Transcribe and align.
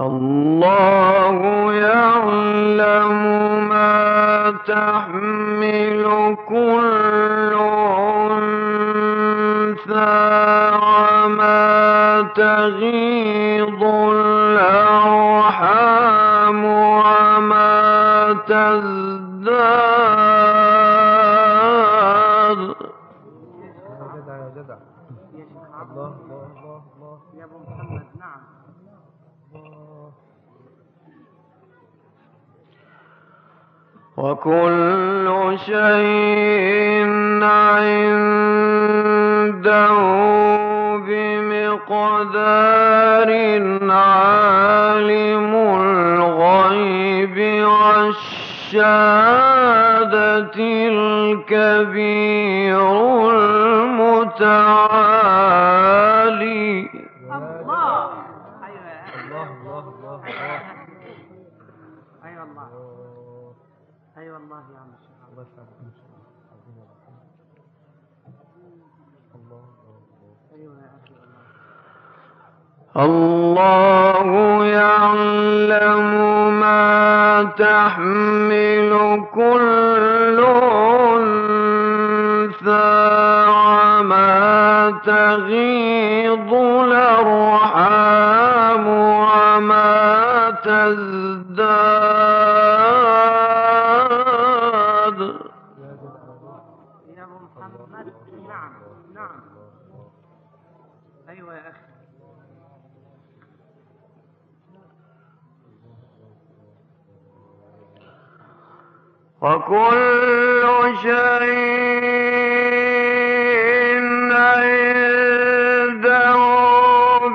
الله 0.00 1.72
يعلم 1.72 3.12
ما 3.68 4.54
تحمل 4.66 6.36
كل 6.48 7.52
أنثى 8.78 9.98
وما 10.82 12.28
تغيض 12.36 13.82
الأرحام 14.12 15.44
وما 16.64 18.36
تزداد 18.48 19.07
وكل 34.38 35.58
شيء 35.58 37.06
عنده 37.42 38.68
بمقدار 41.06 42.48
عالم 43.90 45.52
الغيب 45.80 47.36
والشهادة 47.66 48.78
الكبير 51.28 52.78
المتعالي 55.18 56.88
الله 57.34 58.10
أيوة 58.64 58.86
يا 58.86 58.98
أخي 59.04 59.18
الله 59.20 59.46
الله 59.58 59.78
الله 59.78 60.18
أيوة 62.24 62.42
الله 62.44 62.66
الله 62.66 62.88
أيوة 64.18 64.36
الله 69.34 69.64
أيوة 70.54 70.74
يا 70.82 70.90
أخي 70.98 71.14
يعلم 74.64 76.04
ما 76.60 77.42
تحمل 77.58 78.92
كل 79.34 80.38
أنثى 81.14 82.88
وما 83.48 84.90
تغيض 85.06 86.52
الأرحام 86.82 88.08
وما 88.88 89.90
تزداد 90.64 92.07
وكل 109.48 110.64
شيء 111.02 112.28
عنده 115.48 116.36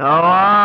سواء 0.00 0.59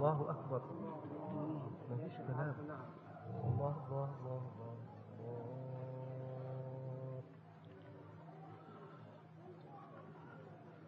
الله 0.00 0.30
أكبر. 0.30 0.60
ما 1.90 1.96
فيش 1.96 2.16
كلام. 2.16 2.54
الله 3.44 3.74
الله 3.86 4.08
الله 4.20 4.40
الله. 4.48 4.76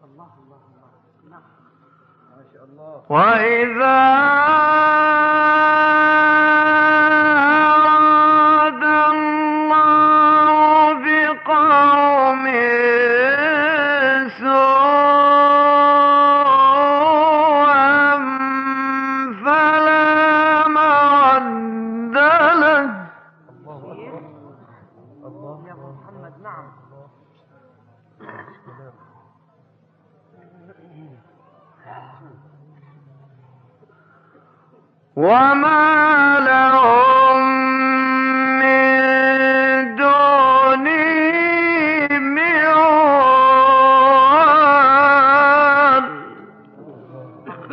الله 0.03 0.29
الله 0.43 0.61
الله. 0.69 0.91
نعم. 1.29 1.45
الله 2.33 2.63
الله 2.63 2.73
الله. 2.73 3.05
وإذا 3.09 3.99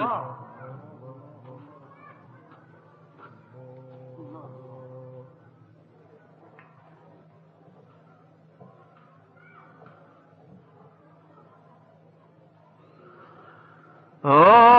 응. 0.00 0.06
어. 14.24 14.69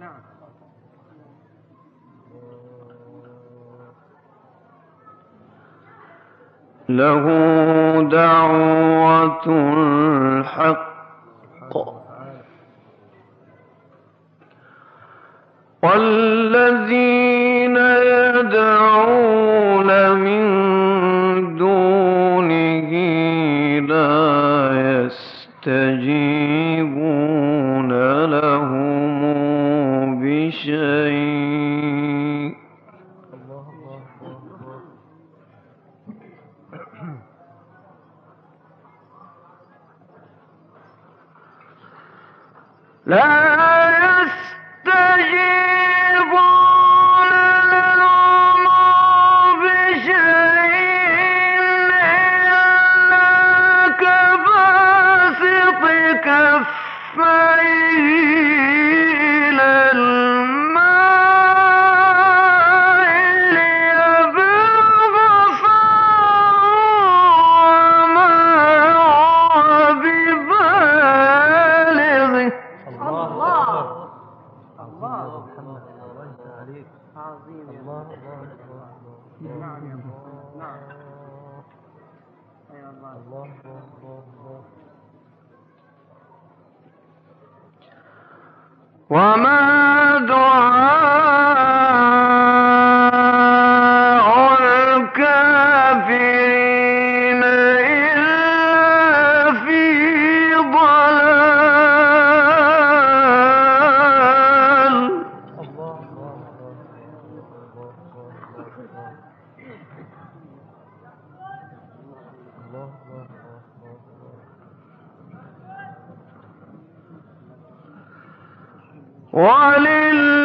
نعم. 0.00 0.20
له 6.88 7.24
دعوة 8.02 9.46
الحق. 9.46 10.88
والذين 15.82 17.76
يدعون 18.36 19.90
من 20.14 20.42
دونه 21.56 22.90
لا 23.88 24.20
يستجيبون. 25.04 26.17
شيء 30.58 32.56
لا 43.06 43.57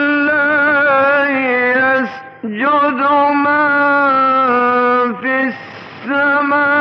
ولله 0.04 1.30
يسجد 1.78 3.02
من 3.46 3.64
في 5.22 5.36
السماوات 6.06 6.74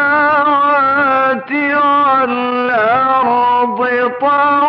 والأرض 2.22 3.80
طاعة 4.20 4.61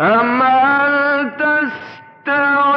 أما 0.00 1.22
تستوي 1.38 2.73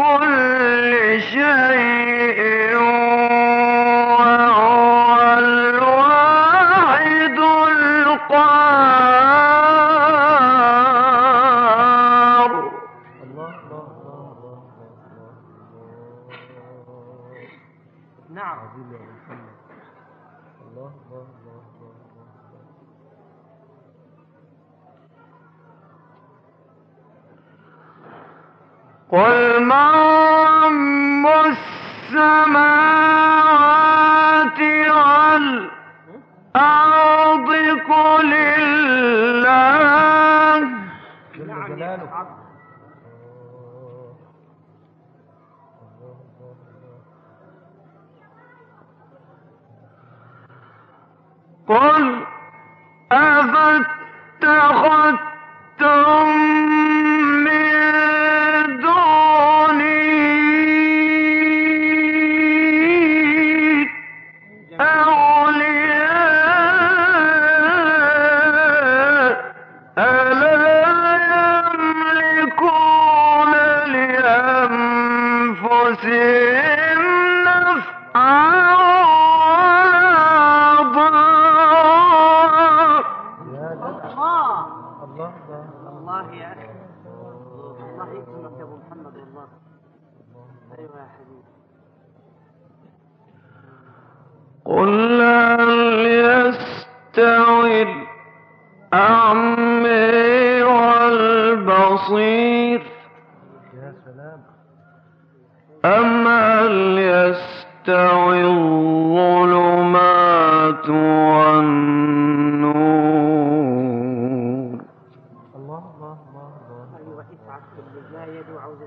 كل 0.00 1.20
شيء 1.32 2.40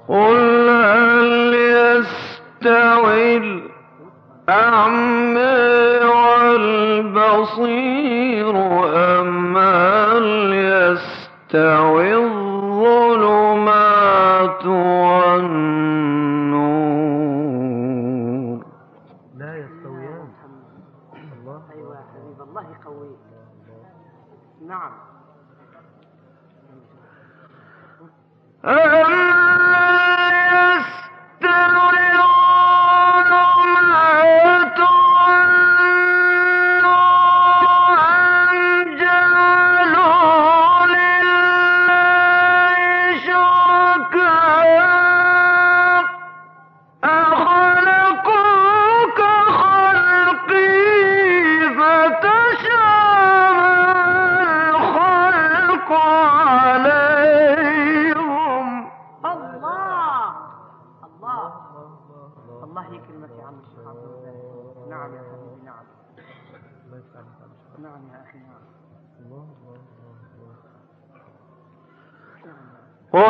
قل 0.08 0.69
هل 0.69 1.54
يستوي 1.54 3.38
الأعمى 4.50 5.39
والبصير 7.26 8.56
أم 8.96 9.58
هل 9.58 10.54
يستوي 10.54 12.15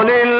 বলে 0.03 0.32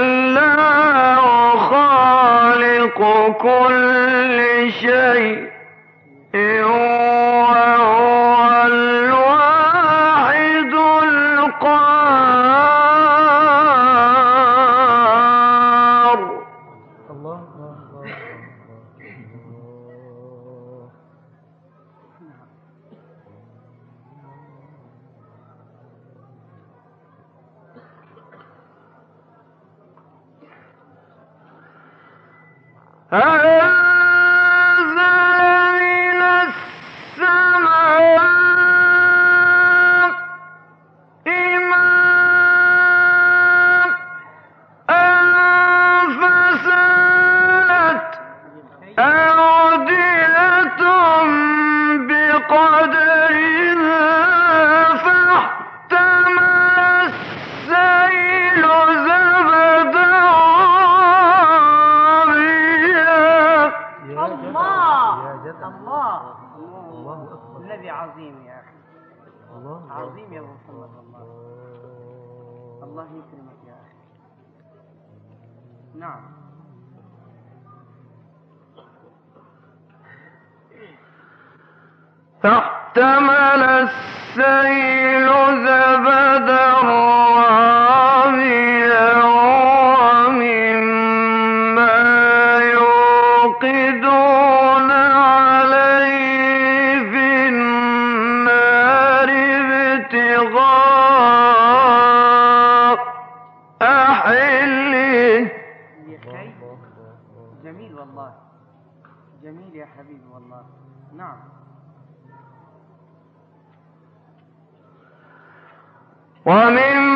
ومن 116.45 117.12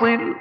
باطل. 0.00 0.34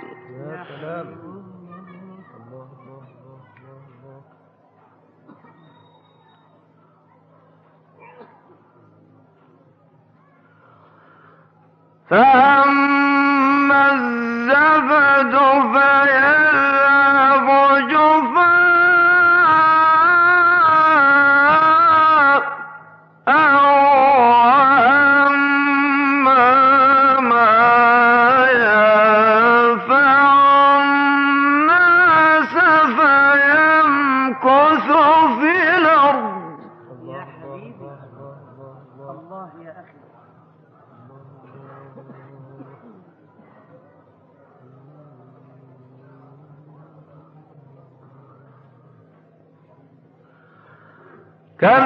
فأما 12.09 12.96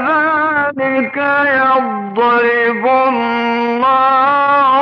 كذلك 0.01 1.17
يضرب 1.47 2.85
الله 3.09 4.80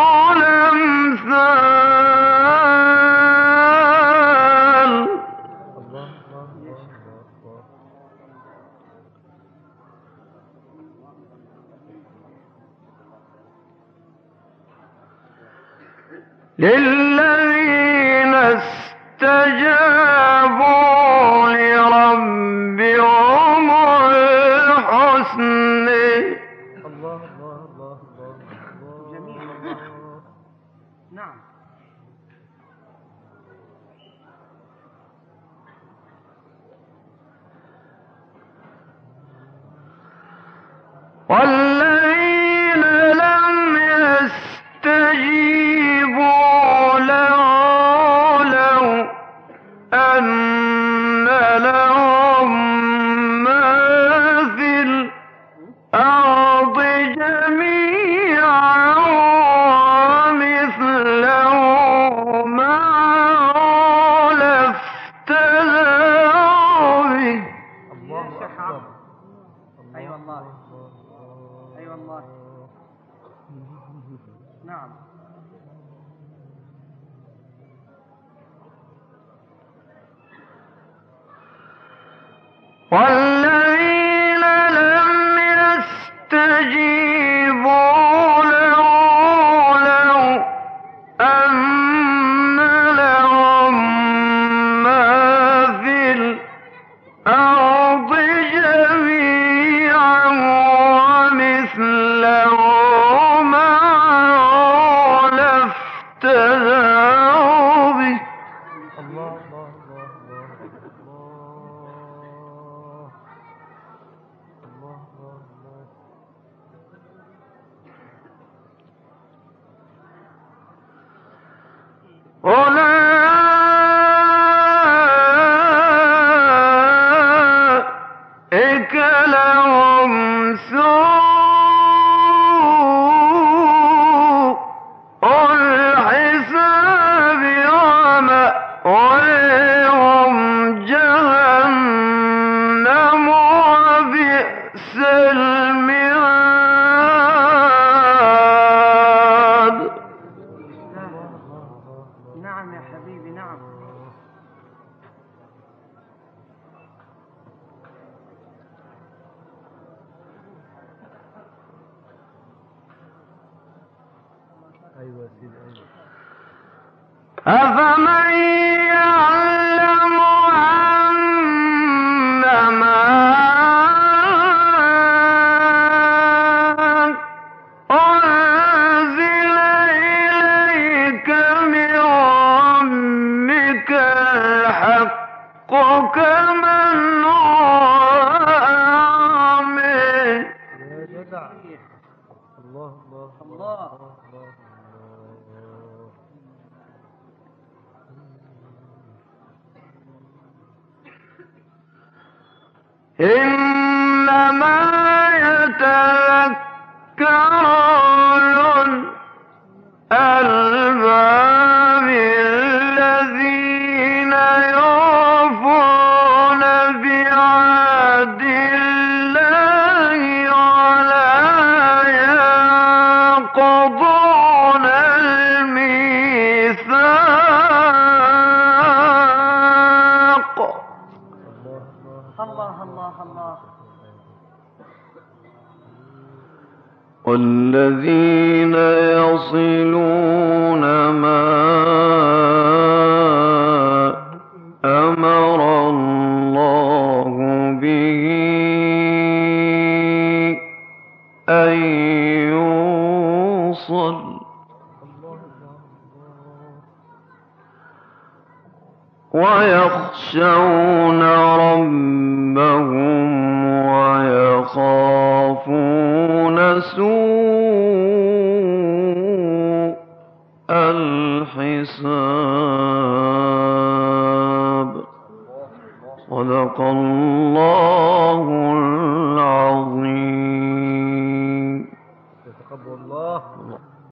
والذين 237.30 238.76
يصلون 239.22 240.69